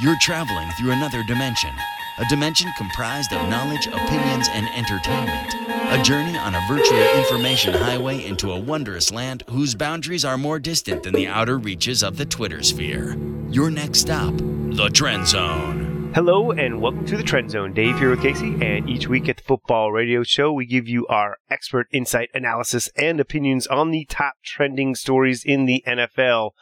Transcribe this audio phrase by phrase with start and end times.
[0.00, 1.74] You're traveling through another dimension,
[2.16, 5.54] a dimension comprised of knowledge, opinions, and entertainment.
[5.92, 10.58] A journey on a virtual information highway into a wondrous land whose boundaries are more
[10.58, 13.14] distant than the outer reaches of the Twitter sphere.
[13.50, 16.12] Your next stop, the Trend Zone.
[16.14, 17.74] Hello and welcome to the Trend Zone.
[17.74, 21.06] Dave here with Casey, and each week at the Football Radio Show, we give you
[21.08, 26.52] our expert insight, analysis, and opinions on the top trending stories in the NFL.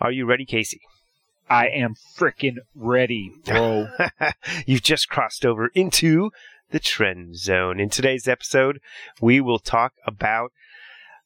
[0.00, 0.80] Are you ready, Casey?
[1.48, 3.88] I am freaking ready, bro.
[4.66, 6.30] You've just crossed over into
[6.70, 7.78] the Trend Zone.
[7.78, 8.80] In today's episode,
[9.20, 10.50] we will talk about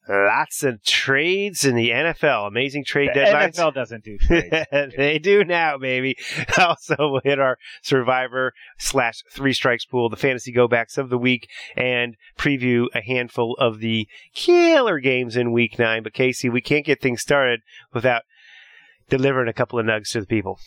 [0.07, 2.47] lots of trades in the NFL.
[2.47, 3.55] Amazing trade the deadlines.
[3.55, 4.93] NFL doesn't do trades.
[4.95, 6.15] they do now, baby.
[6.57, 11.17] Also, we'll hit our Survivor slash Three Strikes pool, the fantasy go backs of the
[11.17, 16.03] week, and preview a handful of the killer games in Week Nine.
[16.03, 17.61] But Casey, we can't get things started
[17.93, 18.23] without
[19.11, 20.57] delivering a couple of nugs to the people.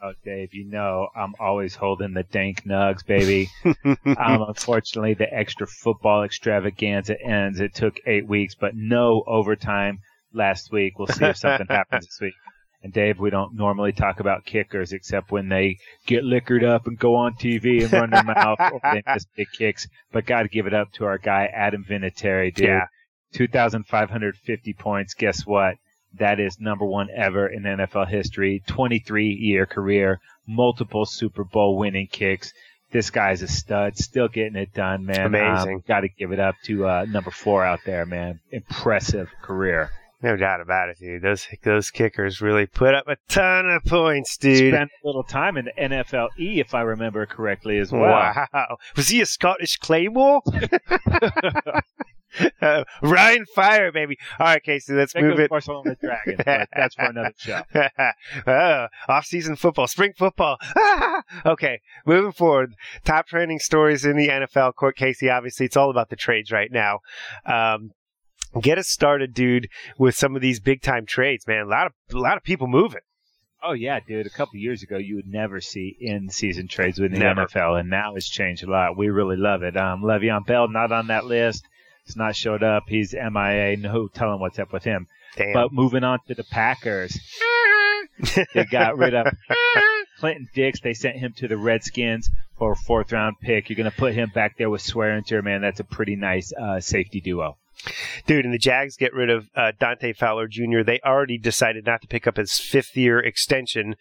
[0.00, 3.50] Oh, Dave, you know I'm always holding the dank nugs, baby.
[3.84, 7.58] um, unfortunately, the extra football extravaganza ends.
[7.58, 9.98] It took eight weeks, but no overtime
[10.32, 10.98] last week.
[10.98, 12.34] We'll see if something happens this week.
[12.80, 16.96] And Dave, we don't normally talk about kickers except when they get liquored up and
[16.96, 19.88] go on TV and run their mouth or they miss big kicks.
[20.12, 22.68] But got to give it up to our guy Adam Vinatieri, dude.
[22.68, 22.86] Yeah.
[23.32, 25.14] 2,550 points.
[25.14, 25.74] Guess what?
[26.14, 28.62] That is number one ever in NFL history.
[28.66, 32.52] 23 year career, multiple Super Bowl winning kicks.
[32.90, 35.26] This guy's a stud, still getting it done, man.
[35.26, 35.74] Amazing.
[35.74, 38.40] Um, Got to give it up to uh, number four out there, man.
[38.50, 39.90] Impressive career.
[40.20, 41.22] No doubt about it, dude.
[41.22, 44.74] Those those kickers really put up a ton of points, dude.
[44.74, 48.02] Spent a little time in the NFLE, if I remember correctly, as well.
[48.02, 48.78] Wow.
[48.96, 50.42] Was he a Scottish Claymore?
[52.60, 54.16] uh, Rhein Fire, baby.
[54.38, 57.62] All right, Casey, let's think move it Barcelona Dragons, but that's for another show.
[58.46, 60.56] oh, off-season football, spring football.
[61.46, 62.74] okay, moving forward.
[63.04, 64.74] Top trending stories in the NFL.
[64.74, 67.00] Court Casey, obviously, it's all about the trades right now.
[67.46, 67.90] Um,
[68.60, 71.62] get us started, dude, with some of these big-time trades, man.
[71.62, 73.00] A lot of a lot of people moving.
[73.62, 74.26] Oh yeah, dude.
[74.26, 77.46] A couple years ago, you would never see in-season trades with the Never.
[77.46, 78.96] NFL, and now it's changed a lot.
[78.96, 79.76] We really love it.
[79.76, 81.66] Um, Le'Veon Bell not on that list.
[82.08, 82.84] He's not showed up.
[82.88, 83.76] He's MIA.
[83.76, 85.06] No telling what's up with him.
[85.36, 85.52] Damn.
[85.52, 87.20] But moving on to the Packers,
[88.54, 89.26] they got rid of
[90.18, 90.80] Clinton Dix.
[90.80, 93.68] They sent him to the Redskins for a fourth round pick.
[93.68, 95.60] You're going to put him back there with Swearinger, man.
[95.60, 97.58] That's a pretty nice uh, safety duo.
[98.26, 100.82] Dude, and the Jags get rid of uh, Dante Fowler Jr.
[100.84, 103.94] They already decided not to pick up his fifth year extension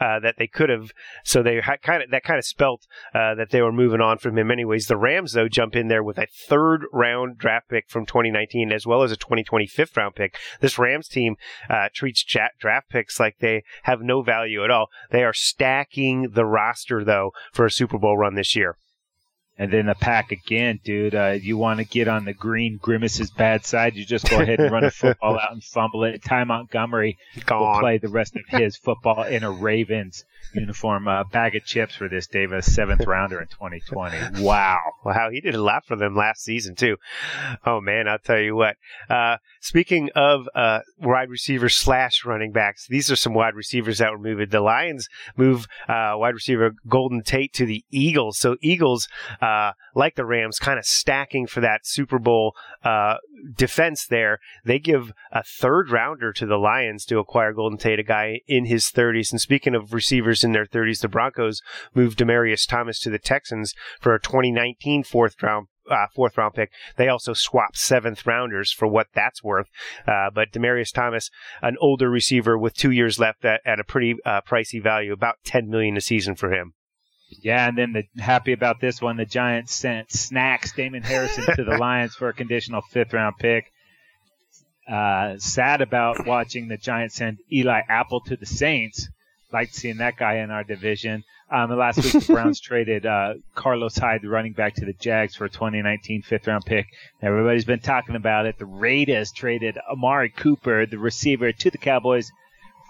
[0.00, 0.92] uh, that they could have.
[1.24, 4.18] So they ha- kind of that kind of spelt uh, that they were moving on
[4.18, 4.50] from him.
[4.50, 8.72] Anyways, the Rams though jump in there with a third round draft pick from 2019
[8.72, 10.36] as well as a 2020 fifth round pick.
[10.60, 11.36] This Rams team
[11.68, 14.88] uh, treats draft picks like they have no value at all.
[15.10, 18.76] They are stacking the roster though for a Super Bowl run this year.
[19.56, 21.14] And then the pack again, dude.
[21.14, 23.94] Uh, you want to get on the green grimace's bad side?
[23.94, 26.24] You just go ahead and run a football out and fumble it.
[26.24, 31.08] Ty Montgomery will play the rest of his football in a Ravens uniform.
[31.08, 32.52] Uh, bag of chips for this, Dave.
[32.52, 34.42] A seventh rounder in 2020.
[34.42, 34.78] Wow.
[35.04, 36.96] Wow, he did a lot for them last season too.
[37.64, 38.76] Oh man, I'll tell you what.
[39.08, 44.10] Uh, speaking of uh, wide receivers slash running backs, these are some wide receivers that
[44.10, 44.50] were moved.
[44.50, 48.38] The Lions move uh, wide receiver Golden Tate to the Eagles.
[48.38, 49.08] So Eagles,
[49.44, 53.16] uh, like the Rams, kind of stacking for that Super Bowl uh,
[53.54, 54.38] defense there.
[54.64, 58.64] They give a third rounder to the Lions to acquire Golden Tate, a guy in
[58.64, 59.32] his 30s.
[59.32, 61.60] And speaking of receivers in their 30s, the Broncos
[61.94, 65.68] moved Demaryius Thomas to the Texans for a 2019 fourth round.
[65.90, 66.70] Uh, fourth round pick.
[66.96, 69.68] They also swapped seventh rounders for what that's worth.
[70.08, 74.14] Uh, but Demaryius Thomas, an older receiver with two years left at, at a pretty
[74.24, 76.72] uh, pricey value, about 10 million a season for him.
[77.42, 81.64] Yeah, and then the happy about this one, the Giants sent snacks Damon Harrison to
[81.64, 83.70] the Lions for a conditional fifth round pick.
[84.88, 89.08] Uh, sad about watching the Giants send Eli Apple to the Saints.
[89.52, 91.22] Like seeing that guy in our division.
[91.50, 94.94] Um, the last week the Browns traded uh, Carlos Hyde, the running back, to the
[94.94, 96.86] Jags for a 2019 fifth round pick.
[97.22, 98.58] Everybody's been talking about it.
[98.58, 102.32] The Raiders traded Amari Cooper, the receiver, to the Cowboys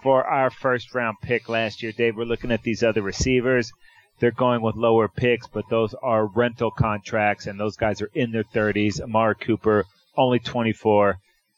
[0.01, 1.91] for our first round pick last year.
[1.91, 3.71] Dave, we're looking at these other receivers
[4.19, 8.31] they're going with lower picks, but those are rental contracts, and those guys are in
[8.31, 9.01] their 30s.
[9.01, 9.85] Amari Cooper,
[10.17, 11.17] only 24,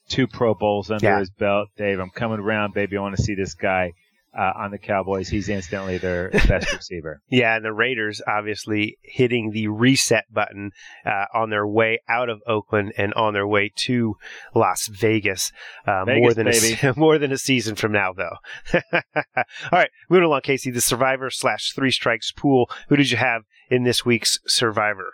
[0.10, 1.20] two Pro Bowls under Yeah.
[1.20, 1.70] his belt.
[1.78, 2.98] Dave, I'm coming around, baby.
[2.98, 3.94] I want to see this guy
[4.38, 7.22] uh, on the Cowboys, he's instantly their best receiver.
[7.30, 10.72] Yeah, and the Raiders obviously hitting the reset button
[11.06, 14.16] uh, on their way out of Oakland and on their way to
[14.54, 15.52] Las Vegas.
[15.86, 16.78] Uh, Vegas, more than baby.
[16.84, 18.36] a, more than a season from now, though.
[18.94, 20.72] All right, moving along, Casey.
[20.72, 22.70] The Survivor slash Three Strikes pool.
[22.90, 25.14] Who did you have in this week's Survivor?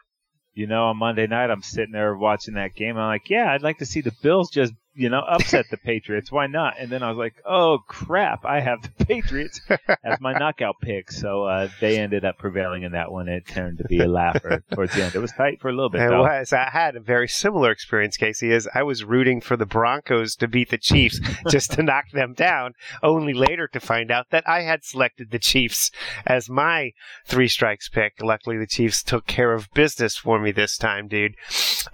[0.53, 2.97] You know, on Monday night, I'm sitting there watching that game.
[2.97, 6.31] I'm like, yeah, I'd like to see the Bills just, you know, upset the Patriots.
[6.31, 6.75] Why not?
[6.79, 9.59] And then I was like, oh crap, I have the Patriots
[10.03, 11.11] as my knockout pick.
[11.11, 13.27] So uh, they ended up prevailing in that one.
[13.27, 15.15] It turned to be a laugher towards the end.
[15.15, 16.21] It was tight for a little bit, It though.
[16.21, 16.53] was.
[16.53, 20.47] I had a very similar experience, Casey, as I was rooting for the Broncos to
[20.47, 21.19] beat the Chiefs
[21.49, 25.39] just to knock them down, only later to find out that I had selected the
[25.39, 25.91] Chiefs
[26.25, 26.91] as my
[27.25, 28.13] three strikes pick.
[28.21, 31.35] Luckily, the Chiefs took care of business for me this time, dude.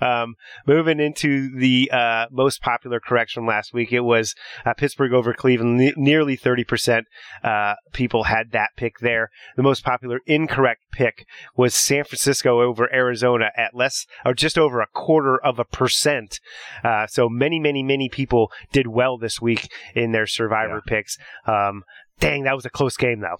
[0.01, 0.35] Um,
[0.67, 5.77] moving into the uh, most popular correction last week, it was uh, Pittsburgh over Cleveland.
[5.77, 7.03] Ne- nearly 30%
[7.43, 9.29] uh, people had that pick there.
[9.57, 11.25] The most popular incorrect pick
[11.57, 16.39] was San Francisco over Arizona at less or just over a quarter of a percent.
[16.83, 21.17] Uh, so many, many, many people did well this week in their survivor picks.
[21.45, 21.83] Um,
[22.19, 23.37] dang, that was a close game though.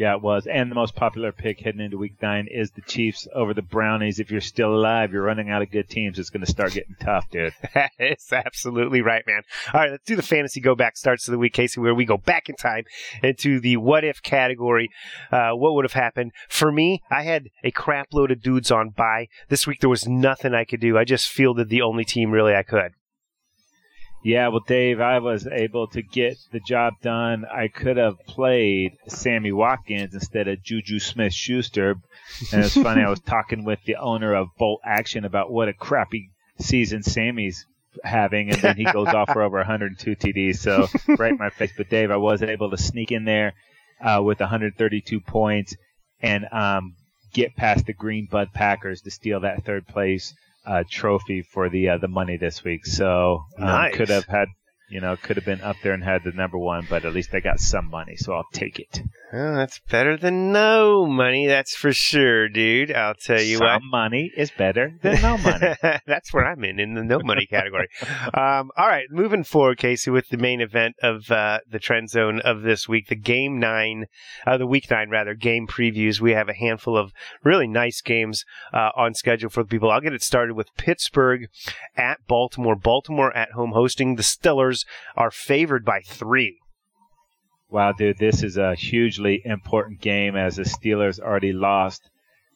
[0.00, 0.46] Yeah, it was.
[0.46, 4.18] And the most popular pick heading into week nine is the Chiefs over the Brownies.
[4.18, 6.18] If you're still alive, you're running out of good teams.
[6.18, 7.52] It's going to start getting tough, dude.
[7.98, 9.42] It's absolutely right, man.
[9.74, 12.06] All right, let's do the fantasy go back starts of the week, Casey, where we
[12.06, 12.84] go back in time
[13.22, 14.88] into the what if category.
[15.30, 16.32] Uh, what would have happened?
[16.48, 19.28] For me, I had a crap load of dudes on bye.
[19.50, 20.96] This week there was nothing I could do.
[20.96, 22.94] I just fielded the only team really I could.
[24.22, 27.46] Yeah, well, Dave, I was able to get the job done.
[27.50, 31.96] I could have played Sammy Watkins instead of Juju Smith Schuster.
[32.52, 35.72] And it's funny, I was talking with the owner of Bolt Action about what a
[35.72, 37.64] crappy season Sammy's
[38.04, 40.58] having, and then he goes off for over 102 TDs.
[40.58, 41.72] So, right in my face.
[41.74, 43.54] But, Dave, I was able to sneak in there
[44.02, 45.74] uh, with 132 points
[46.20, 46.94] and um,
[47.32, 50.34] get past the Green Bud Packers to steal that third place
[50.66, 52.86] uh, trophy for the uh, the money this week.
[52.86, 53.96] So um, Nice.
[53.96, 54.48] could have had
[54.90, 57.34] you know could have been up there and had the number one, but at least
[57.34, 59.02] I got some money, so I'll take it.
[59.32, 62.90] Well, that's better than no money, that's for sure, dude.
[62.92, 63.82] I'll tell you some what.
[63.84, 65.74] money is better than no money.
[66.06, 67.88] That's where I'm in, in the no money category.
[68.34, 72.40] um, all right, moving forward, Casey, with the main event of uh, the trend zone
[72.40, 74.06] of this week, the game nine,
[74.46, 76.20] uh, the week nine rather, game previews.
[76.20, 77.12] We have a handful of
[77.44, 79.90] really nice games uh, on schedule for the people.
[79.90, 81.46] I'll get it started with Pittsburgh
[81.96, 82.74] at Baltimore.
[82.74, 84.16] Baltimore at home hosting.
[84.16, 84.22] The
[85.16, 86.58] Are favored by three.
[87.70, 92.02] Wow, dude, this is a hugely important game as the Steelers already lost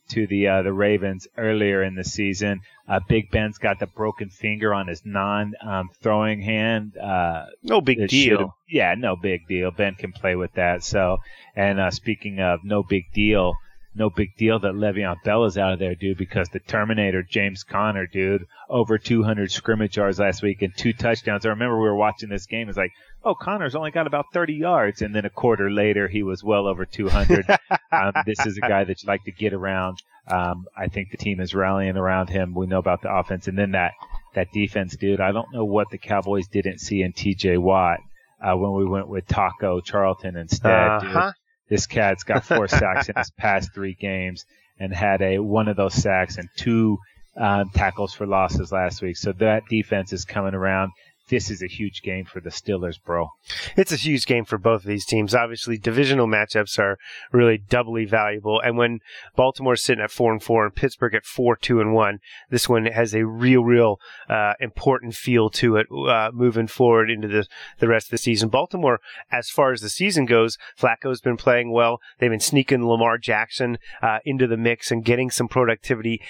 [0.08, 2.60] to the uh, the Ravens earlier in the season.
[2.88, 6.96] Uh, Big Ben's got the broken finger on his non-throwing hand.
[6.96, 8.54] Uh, No big deal.
[8.68, 9.70] Yeah, no big deal.
[9.70, 10.82] Ben can play with that.
[10.84, 11.18] So,
[11.56, 13.54] and uh, speaking of no big deal,
[13.94, 17.62] no big deal that Le'Veon Bell is out of there, dude, because the Terminator, James
[17.62, 21.46] Conner, dude, over 200 scrimmage yards last week and two touchdowns.
[21.46, 22.68] I remember we were watching this game.
[22.68, 22.92] It's like,
[23.24, 25.02] oh, Conner's only got about 30 yards.
[25.02, 27.46] And then a quarter later, he was well over 200.
[27.92, 30.02] um, this is a guy that you like to get around.
[30.26, 32.54] Um, I think the team is rallying around him.
[32.54, 33.46] We know about the offense.
[33.46, 33.92] And then that,
[34.34, 35.20] that defense, dude.
[35.20, 38.00] I don't know what the Cowboys didn't see in TJ Watt.
[38.42, 40.70] Uh, when we went with Taco Charlton instead.
[40.70, 41.32] Uh-huh.
[41.68, 44.44] This cat's got four sacks in his past three games
[44.78, 46.98] and had a one of those sacks and two
[47.36, 49.16] um, tackles for losses last week.
[49.16, 50.92] So that defense is coming around.
[51.28, 53.30] This is a huge game for the Steelers, bro.
[53.76, 55.34] It's a huge game for both of these teams.
[55.34, 56.98] Obviously, divisional matchups are
[57.32, 58.60] really doubly valuable.
[58.60, 59.00] And when
[59.34, 62.18] Baltimore's sitting at four and four and Pittsburgh at four, two and one,
[62.50, 67.28] this one has a real, real uh, important feel to it uh, moving forward into
[67.28, 67.46] the
[67.78, 68.50] the rest of the season.
[68.50, 69.00] Baltimore,
[69.32, 72.00] as far as the season goes, Flacco's been playing well.
[72.18, 76.20] They've been sneaking Lamar Jackson uh, into the mix and getting some productivity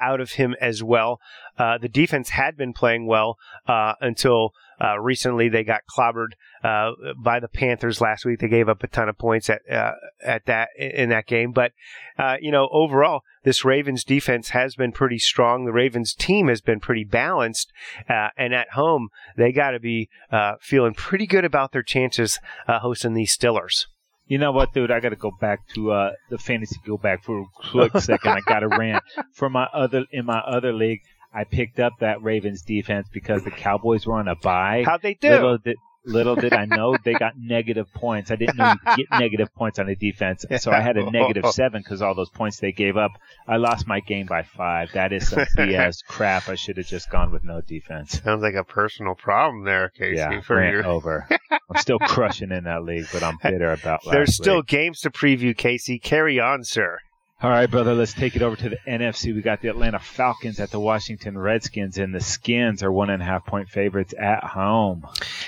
[0.00, 1.20] out of him as well.
[1.58, 6.32] Uh, the defense had been playing well uh, until uh, recently they got clobbered
[6.64, 8.40] uh, by the Panthers last week.
[8.40, 9.92] They gave up a ton of points at uh,
[10.24, 11.72] at that in that game, but
[12.18, 15.64] uh, you know overall this Ravens defense has been pretty strong.
[15.64, 17.72] The Ravens team has been pretty balanced,
[18.08, 22.38] uh, and at home they got to be uh, feeling pretty good about their chances
[22.66, 23.86] uh, hosting these Stillers.
[24.26, 24.90] You know what, dude?
[24.90, 26.76] I got to go back to uh, the fantasy.
[26.86, 28.32] Go back for a quick second.
[28.32, 29.04] I got to rant
[29.34, 31.00] for my other in my other league.
[31.34, 34.84] I picked up that Ravens defense because the Cowboys were on a bye.
[34.86, 35.30] How'd they do?
[35.30, 38.30] Little did, Little did I know they got negative points.
[38.32, 40.44] I didn't know you could get negative points on a defense.
[40.58, 43.12] So I had a negative seven because all those points they gave up.
[43.46, 44.90] I lost my game by five.
[44.92, 46.48] That is some BS crap.
[46.48, 48.20] I should have just gone with no defense.
[48.20, 50.16] Sounds like a personal problem there, Casey.
[50.16, 51.28] Yeah, for over.
[51.50, 54.66] I'm still crushing in that league, but I'm bitter about There's still week.
[54.66, 55.98] games to preview, Casey.
[56.00, 56.98] Carry on, sir.
[57.42, 59.34] All right, brother, let's take it over to the NFC.
[59.34, 63.20] We got the Atlanta Falcons at the Washington Redskins, and the Skins are one and
[63.20, 65.04] a half point favorites at home.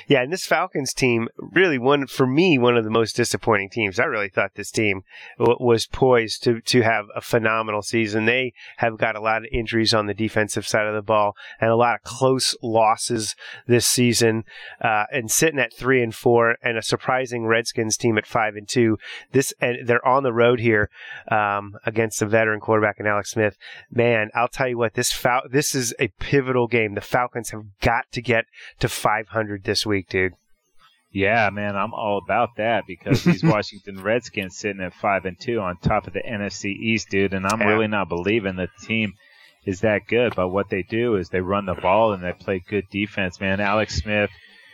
[0.09, 4.01] Yeah, and this Falcons team really one for me one of the most disappointing teams.
[4.01, 5.05] I really thought this team
[5.39, 8.25] w- was poised to to have a phenomenal season.
[8.25, 11.71] They have got a lot of injuries on the defensive side of the ball and
[11.71, 13.37] a lot of close losses
[13.69, 14.43] this season,
[14.81, 18.67] uh, and sitting at three and four, and a surprising Redskins team at five and
[18.67, 18.99] two.
[19.31, 20.91] This and they're on the road here
[21.31, 23.57] um, against the veteran quarterback and Alex Smith.
[23.91, 26.95] Man, I'll tell you what this Fal- this is a pivotal game.
[26.95, 28.45] The Falcons have got to get
[28.81, 30.33] to 500 this week, dude.
[31.13, 35.61] Yeah, man, I'm all about that because these Washington Redskins sitting at five and two
[35.61, 37.69] on top of the NFC East, dude, and I'm Yeah.
[37.69, 39.13] really not believing the team
[39.65, 40.35] is that good.
[40.35, 43.61] But what they do is they run the ball and they play good defense, man.
[43.61, 44.31] Alex Smith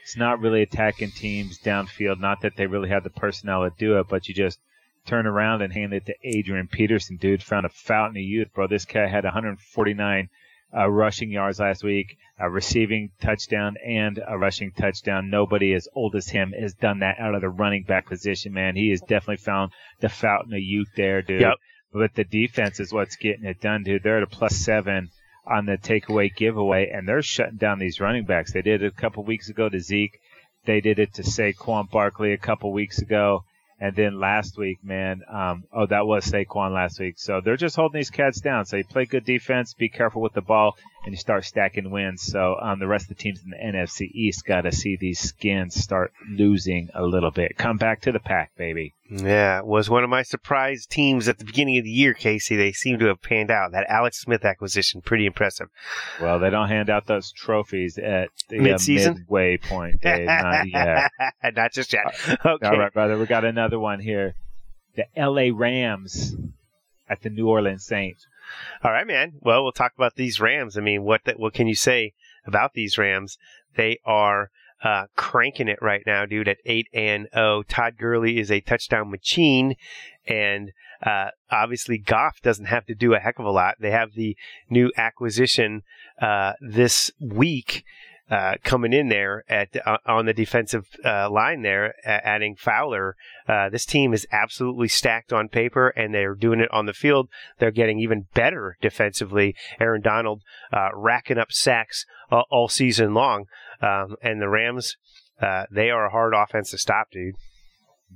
[0.07, 2.19] is not really attacking teams downfield.
[2.21, 4.59] Not that they really have the personnel to do it, but you just
[5.07, 7.43] turn around and hand it to Adrian Peterson, dude.
[7.43, 8.67] Found a fountain of youth, bro.
[8.67, 10.29] This guy had 149
[10.77, 15.31] uh, rushing yards last week, a receiving touchdown, and a rushing touchdown.
[15.31, 18.77] Nobody as old as him has done that out of the running back position, man.
[18.77, 21.41] He has definitely found the fountain of youth there, dude.
[21.41, 21.55] Yep.
[21.93, 24.03] But the defense is what's getting it done, dude.
[24.03, 25.11] They're at a plus seven
[25.45, 28.53] on the takeaway giveaway, and they're shutting down these running backs.
[28.53, 30.21] They did it a couple weeks ago to Zeke.
[30.67, 33.45] They did it to Saquon Barkley a couple weeks ago.
[33.81, 37.19] And then last week, man, um, oh, that was Saquon last week.
[37.19, 38.67] So they're just holding these cats down.
[38.67, 42.23] So you play good defense, be careful with the ball, and you start stacking wins.
[42.23, 45.19] So um, the rest of the teams in the NFC East got to see these
[45.19, 47.57] skins start losing a little bit.
[47.57, 48.93] Come back to the pack, baby.
[49.11, 52.55] Yeah, it was one of my surprise teams at the beginning of the year, Casey.
[52.57, 53.73] They seem to have panned out.
[53.73, 55.69] That Alex Smith acquisition, pretty impressive.
[56.21, 59.15] Well, they don't hand out those trophies at the uh, Mid-season?
[59.15, 60.27] midway point, Dave.
[60.27, 61.11] Not yet.
[61.57, 62.05] Not just yet.
[62.45, 62.67] Okay.
[62.67, 63.19] All right, brother.
[63.19, 64.35] We got another one here.
[64.97, 65.51] The L.A.
[65.51, 66.35] Rams
[67.09, 68.27] at the New Orleans Saints.
[68.83, 69.35] All right, man.
[69.41, 70.79] Well, we'll talk about these Rams.
[70.79, 72.13] I mean, what the, what can you say
[72.47, 73.37] about these Rams?
[73.77, 74.51] They are
[74.83, 76.49] uh, cranking it right now, dude.
[76.49, 79.75] At eight and zero, Todd Gurley is a touchdown machine,
[80.27, 80.73] and
[81.05, 83.77] uh, obviously Goff doesn't have to do a heck of a lot.
[83.81, 84.37] They have the
[84.69, 85.83] new acquisition
[86.21, 87.85] uh, this week.
[88.31, 93.17] Uh, coming in there at uh, on the defensive uh, line there, adding Fowler.
[93.49, 97.29] Uh, this team is absolutely stacked on paper, and they're doing it on the field.
[97.59, 99.57] They're getting even better defensively.
[99.81, 103.47] Aaron Donald uh, racking up sacks all season long,
[103.83, 104.97] um, and the Rams,
[105.43, 107.35] uh, they are a hard offense to stop, dude.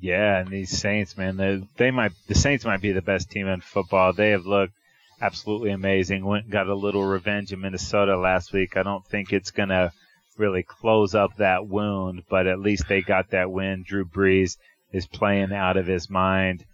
[0.01, 3.49] Yeah, and these Saints, man, they, they might the Saints might be the best team
[3.49, 4.13] in football.
[4.13, 4.75] They have looked
[5.21, 6.25] absolutely amazing.
[6.25, 8.77] Went got a little revenge in Minnesota last week.
[8.77, 9.93] I don't think it's gonna
[10.37, 13.85] really close up that wound, but at least they got that win.
[13.87, 14.57] Drew Brees
[14.93, 16.65] is playing out of his mind.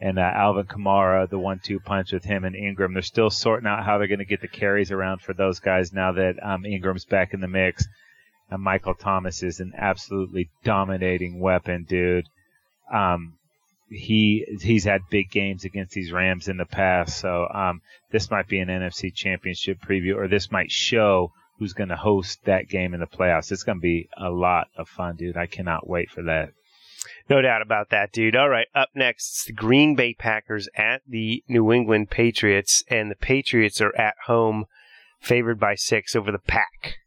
[0.00, 3.84] And uh, Alvin Kamara, the one-two punch with him and Ingram, they're still sorting out
[3.84, 7.04] how they're going to get the carries around for those guys now that um, Ingram's
[7.04, 7.86] back in the mix.
[8.50, 12.26] And Michael Thomas is an absolutely dominating weapon, dude.
[12.92, 13.34] Um,
[13.90, 18.48] he he's had big games against these Rams in the past, so um, this might
[18.48, 22.94] be an NFC Championship preview, or this might show who's going to host that game
[22.94, 23.52] in the playoffs.
[23.52, 25.36] It's going to be a lot of fun, dude.
[25.36, 26.52] I cannot wait for that.
[27.28, 28.34] No doubt about that, dude.
[28.34, 33.10] All right, up next, it's the Green Bay Packers at the New England Patriots, and
[33.10, 34.64] the Patriots are at home,
[35.20, 36.99] favored by six over the Pack.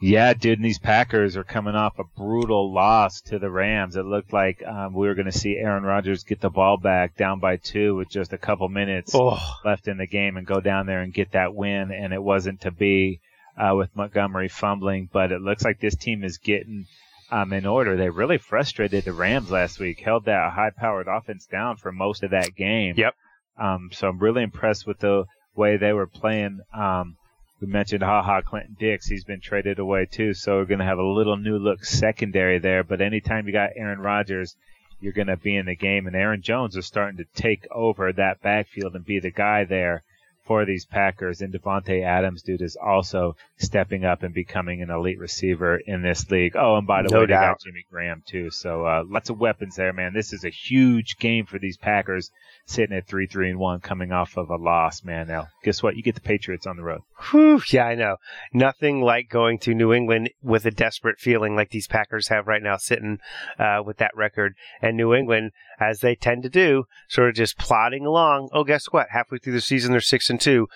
[0.00, 3.96] Yeah, dude, and these Packers are coming off a brutal loss to the Rams.
[3.96, 7.16] It looked like um, we were going to see Aaron Rodgers get the ball back
[7.16, 10.60] down by two with just a couple minutes Oh, left in the game and go
[10.60, 13.20] down there and get that win, and it wasn't to be
[13.56, 15.08] uh, with Montgomery fumbling.
[15.10, 16.84] But it looks like this team is getting
[17.30, 17.96] um, in order.
[17.96, 22.32] They really frustrated the Rams last week, held that high-powered offense down for most of
[22.32, 22.94] that game.
[22.98, 23.14] Yep.
[23.58, 25.24] Um, so I'm really impressed with the
[25.54, 26.60] way they were playing.
[26.74, 27.16] Um,
[27.60, 29.06] we mentioned haha Clinton Dix.
[29.06, 32.58] He's been traded away too, so we're going to have a little new look secondary
[32.58, 32.84] there.
[32.84, 34.56] But anytime you got Aaron Rodgers,
[35.00, 36.06] you're going to be in the game.
[36.06, 40.04] And Aaron Jones is starting to take over that backfield and be the guy there
[40.46, 41.40] for these Packers.
[41.40, 46.30] And Davante Adams, dude, is also stepping up and becoming an elite receiver in this
[46.30, 46.54] league.
[46.56, 47.58] Oh, and by the No way, they doubt.
[47.58, 48.50] got Jimmy Graham too.
[48.50, 50.12] So uh, lots of weapons there, man.
[50.14, 52.30] This is a huge game for these Packers,
[52.66, 55.28] sitting at three, three, and one, coming off of a loss, man.
[55.28, 55.96] Now, guess what?
[55.96, 57.00] You get the Patriots on the road.
[57.30, 58.16] Whew, yeah, I know.
[58.52, 62.62] Nothing like going to New England with a desperate feeling like these Packers have right
[62.62, 63.18] now, sitting
[63.58, 64.54] uh, with that record.
[64.82, 68.50] And New England, as they tend to do, sort of just plodding along.
[68.52, 69.08] Oh, guess what?
[69.10, 70.68] Halfway through the season, they're six and two,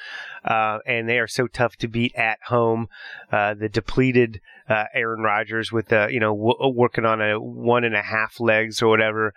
[0.44, 2.88] uh, and they are so tough to beat at home.
[3.30, 7.84] Uh, the depleted uh, Aaron Rodgers with the you know w- working on a one
[7.84, 9.34] and a half legs or whatever.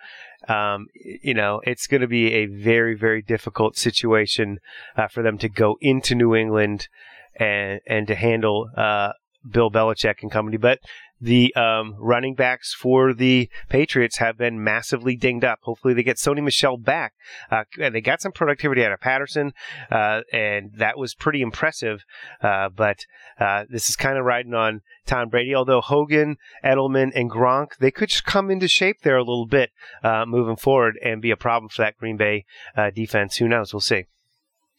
[0.48, 4.60] Um, you know, it's going to be a very, very difficult situation
[4.96, 6.88] uh, for them to go into New England
[7.36, 9.12] and and to handle uh,
[9.48, 10.56] Bill Belichick and company.
[10.56, 10.80] But
[11.20, 15.60] the um, running backs for the Patriots have been massively dinged up.
[15.62, 17.14] Hopefully, they get Sony Michel back.
[17.50, 19.52] Uh, they got some productivity out of Patterson,
[19.90, 22.04] uh, and that was pretty impressive.
[22.42, 23.06] Uh, but
[23.38, 25.54] uh, this is kind of riding on Tom Brady.
[25.54, 29.70] Although Hogan, Edelman, and Gronk, they could just come into shape there a little bit
[30.02, 32.44] uh, moving forward and be a problem for that Green Bay
[32.76, 33.36] uh, defense.
[33.36, 33.72] Who knows?
[33.72, 34.04] We'll see.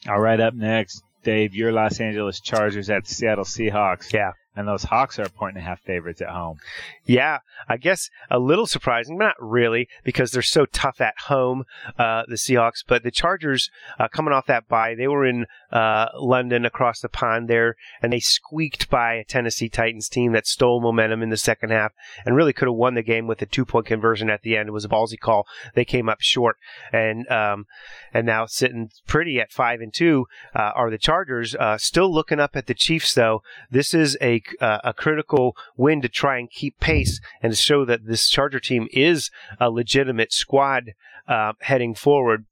[0.07, 4.13] All right, up next, Dave, your Los Angeles Chargers at the Seattle Seahawks.
[4.13, 4.33] Yeah.
[4.55, 6.59] And those Hawks are a point and a half favorites at home.
[7.05, 11.65] Yeah, I guess a little surprising, but not really, because they're so tough at home,
[11.99, 12.83] uh, the Seahawks.
[12.87, 13.69] But the Chargers,
[13.99, 18.13] uh, coming off that bye, they were in uh, London across the pond there, and
[18.13, 21.91] they squeaked by a Tennessee Titans team that stole momentum in the second half
[22.25, 24.69] and really could have won the game with a two point conversion at the end.
[24.69, 25.45] It was a ballsy call.
[25.73, 26.57] They came up short,
[26.91, 27.65] and um,
[28.13, 31.55] and now sitting pretty at five and two uh, are the Chargers.
[31.55, 33.41] Uh, still looking up at the Chiefs, though.
[33.69, 37.85] This is a uh, a critical win to try and keep pace and to show
[37.85, 40.93] that this Charger team is a legitimate squad
[41.27, 42.45] uh, heading forward.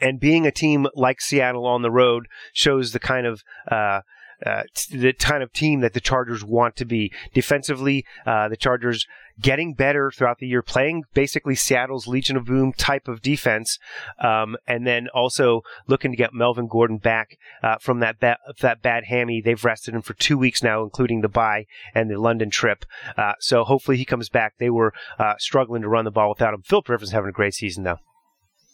[0.00, 3.42] And being a team like Seattle on the road shows the kind of
[4.44, 7.12] uh, the kind of team that the Chargers want to be.
[7.32, 9.06] Defensively, uh, the Chargers
[9.40, 13.78] getting better throughout the year, playing basically Seattle's Legion of Boom type of defense,
[14.18, 18.82] um, and then also looking to get Melvin Gordon back uh, from that ba- that
[18.82, 19.40] bad hammy.
[19.40, 22.84] They've rested him for two weeks now, including the bye and the London trip.
[23.16, 24.54] Uh, so hopefully he comes back.
[24.58, 26.62] They were uh, struggling to run the ball without him.
[26.62, 27.98] Philip Rivers having a great season though.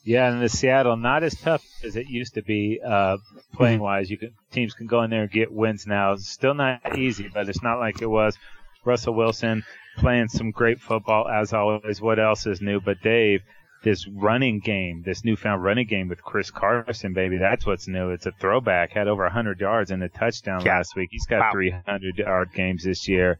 [0.05, 3.17] Yeah, and the Seattle not as tough as it used to be uh,
[3.55, 4.11] playing wise.
[4.11, 6.13] You can teams can go in there and get wins now.
[6.13, 8.37] It's still not easy, but it's not like it was.
[8.85, 9.65] Russell Wilson
[9.97, 12.03] playing some great football as always.
[12.03, 12.81] What else is new?
[12.81, 13.41] But Dave,
[13.83, 18.11] this running game, this newfound running game with Chris Carson, baby, that's what's new.
[18.11, 18.93] It's a throwback.
[18.93, 20.77] Had over 100 yards and a touchdown Yeah.
[20.77, 21.09] last week.
[21.13, 21.53] He's got Wow.
[21.53, 23.39] 300 yard games this year,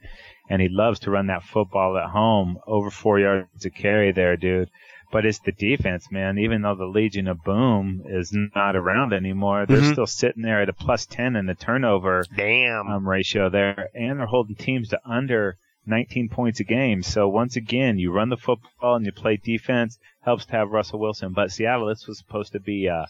[0.49, 2.59] and he loves to run that football at home.
[2.67, 4.71] Over four yards a carry there, dude.
[5.15, 6.39] But it's the defense, man.
[6.39, 9.93] Even though the Legion of Boom is not around anymore, they're Mhm.
[9.93, 12.89] still sitting there at a plus 10 in the turnover Damn.
[12.89, 17.01] um, ratio there, and they're holding teams to under 19 points a game.
[17.05, 20.01] So once again, you run the football and you play defense.
[20.23, 21.33] Helps to have Russell Wilson.
[21.33, 23.07] But Seattle, this was supposed to be a,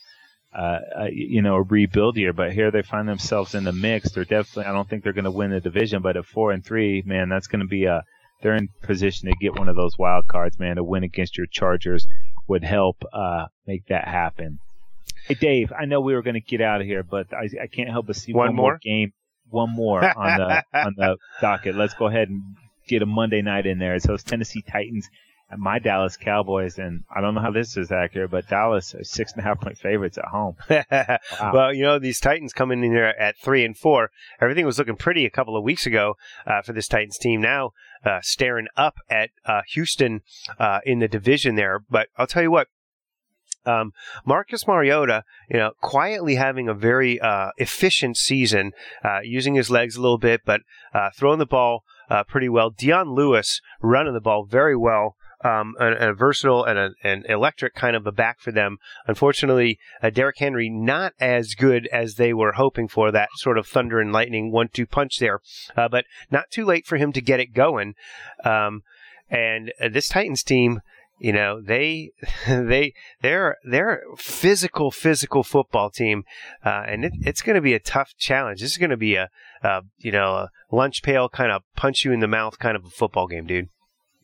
[0.53, 4.11] a, a you know a rebuild year, but here they find themselves in the mix.
[4.13, 4.65] They're definitely.
[4.67, 7.31] I don't think they're going to win the division, but at four and three, man,
[7.31, 8.03] that's going to be a.
[8.45, 10.77] They're in position to get one of those wild cards, man.
[10.77, 12.07] To win against your Chargers
[12.47, 14.59] would help uh, make that happen.
[15.27, 17.67] Hey, Dave, I know we were going to get out of here, but I, I
[17.69, 18.79] can't help but see One one, more?
[18.83, 19.15] game,
[19.49, 21.75] one more on the on the docket.
[21.75, 22.43] Let's go ahead and
[22.87, 23.95] get a Monday night in there.
[23.95, 25.09] It's Tennessee Titans
[25.49, 29.05] and my Dallas Cowboys, and I don't know how this is accurate, but Dallas are
[29.05, 30.57] six and a half point favorites at home.
[31.53, 34.11] Well, you know, these Titans coming in here at three and four.
[34.41, 37.41] Everything was looking pretty a couple of weeks ago uh, for this Titans team.
[37.41, 37.71] Now
[38.05, 40.23] uh, staring up at uh, Houston
[40.59, 41.85] uh, in the division there.
[41.89, 42.69] But I'll tell you what.
[43.67, 43.93] Um,
[44.27, 49.97] Marcus Mariota, you know, quietly having a very uh, efficient season, uh, using his legs
[49.97, 50.61] a little bit, but
[50.93, 52.69] uh, throwing the ball uh, pretty well.
[52.69, 55.17] Dion Lewis running the ball very well.
[55.45, 58.79] Um, and a versatile and a, an electric kind of a back for them.
[59.07, 63.13] Unfortunately, uh, Derrick Henry not as good as they were hoping for.
[63.13, 65.41] That sort of thunder and lightning one-two punch there,
[65.77, 67.95] uh, but not too late for him to get it going.
[68.43, 68.83] Um,
[69.29, 70.81] and uh, this Titans team,
[71.19, 72.11] you know, they
[72.49, 76.25] they they're they're a physical, physical football team,
[76.65, 78.61] uh, and it, it's going to be a tough challenge.
[78.61, 79.29] This is going to be a,
[79.63, 82.85] a you know a lunch pail kind of punch you in the mouth kind of
[82.85, 83.69] a football game, dude.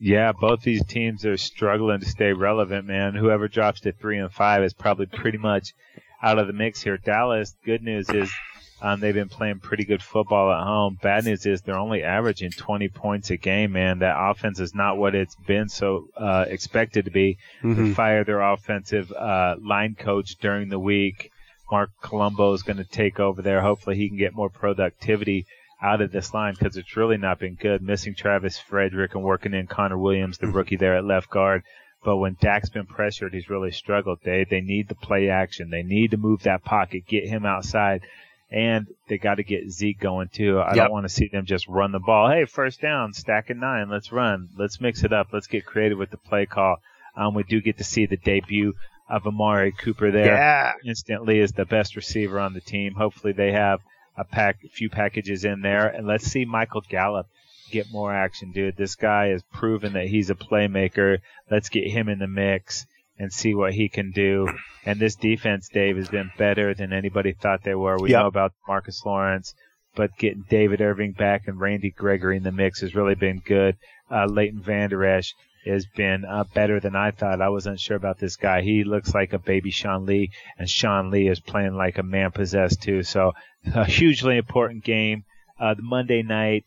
[0.03, 3.13] Yeah, both these teams are struggling to stay relevant, man.
[3.13, 5.75] Whoever drops to three and five is probably pretty much
[6.23, 6.97] out of the mix here.
[6.97, 8.33] Dallas, good news is
[8.81, 10.97] um, they've been playing pretty good football at home.
[11.03, 13.99] Bad news is they're only averaging 20 points a game, man.
[13.99, 17.37] That offense is not what it's been so uh, expected to be.
[17.75, 21.31] They fired their offensive uh, line coach during the week.
[21.71, 23.61] Marc Colombo is going to take over there.
[23.61, 25.45] Hopefully, he can get more productivity
[25.81, 27.81] out of this line because it's really not been good.
[27.81, 31.63] Missing Travis Frederick and working in Connor Williams, the rookie there at left guard.
[32.03, 34.19] But when Dak's been pressured, he's really struggled.
[34.23, 35.69] They they need the play action.
[35.69, 38.01] They need to move that pocket, get him outside,
[38.49, 40.59] and they got to get Zeke going too.
[40.59, 40.75] I Yep.
[40.77, 42.29] don't want to see them just run the ball.
[42.29, 43.89] Hey, first down, stack stacking nine.
[43.89, 44.49] Let's run.
[44.57, 45.27] Let's mix it up.
[45.31, 46.77] Let's get creative with the play call.
[47.15, 48.73] Um, we do get to see the debut
[49.09, 50.73] of Amari Cooper there Yeah.
[50.85, 52.93] instantly is the best receiver on the team.
[52.95, 53.81] Hopefully they have
[54.21, 57.27] a pack, a few packages in there, and let's see Michael Gallup
[57.71, 58.75] get more action, dude.
[58.77, 61.19] This guy has proven that he's a playmaker.
[61.49, 62.85] Let's get him in the mix
[63.17, 64.47] and see what he can do.
[64.85, 67.97] And this defense, Dave, has been better than anybody thought they were.
[67.97, 68.19] We Yep.
[68.21, 69.55] know about Marcus Lawrence,
[69.95, 73.77] but getting David Irving back and Randy Gregory in the mix has really been good.
[74.09, 75.33] Uh, Leighton Vander Esch
[75.65, 77.41] has been uh, better than I thought.
[77.41, 78.61] I wasn't sure about this guy.
[78.61, 82.31] He looks like a baby Sean Lee, and Sean Lee is playing like a man
[82.31, 83.03] possessed too.
[83.03, 83.33] So
[83.75, 85.23] a hugely important game.
[85.59, 86.63] Uh, the Monday night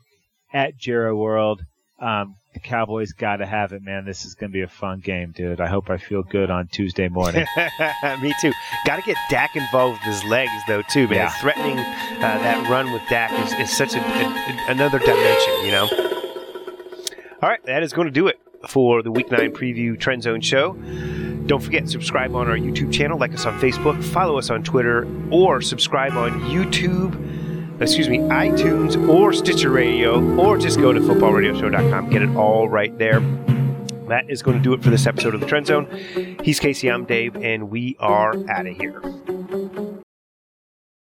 [0.52, 1.62] at Jerry World.
[2.00, 4.04] Um, the Cowboys got to have it, man.
[4.04, 5.60] This is going to be a fun game, dude.
[5.60, 7.44] I hope I feel good on Tuesday morning.
[8.22, 8.52] Me too.
[8.86, 11.16] Got to get Dak involved with his legs, though, too, man.
[11.16, 11.28] Yeah.
[11.30, 15.88] Threatening uh, that run with Dak is, is such a, a- another dimension, you know?
[17.42, 20.40] All right, that is going to do it for the Week 9 Preview Trend Zone
[20.40, 20.72] show.
[21.46, 25.06] Don't forget, subscribe on our YouTube channel, like us on Facebook, follow us on Twitter,
[25.30, 32.10] or subscribe on YouTube, excuse me, iTunes or Stitcher Radio, or just go to footballradioshow.com.
[32.10, 33.20] Get it all right there.
[34.08, 35.86] That is going to do it for this episode of the Trend Zone.
[36.42, 39.00] He's Casey, I'm Dave, and we are out of here.